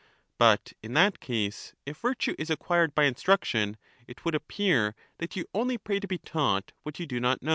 But 0.39 0.73
in 0.81 0.93
that 0.95 1.19
case, 1.19 1.75
if 1.85 1.99
virtue 1.99 2.33
is 2.39 2.49
acquired 2.49 2.95
by 2.95 3.03
instruction, 3.03 3.77
it 4.07 4.25
would 4.25 4.33
appear 4.33 4.95
that 5.19 5.35
you 5.35 5.45
only 5.53 5.77
pray 5.77 5.99
to 5.99 6.07
be 6.07 6.17
taught 6.17 6.71
what 6.81 6.99
you 6.99 7.05
do 7.05 7.19
not 7.19 7.43
know. 7.43 7.49